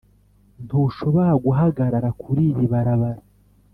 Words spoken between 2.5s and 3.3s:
barabara.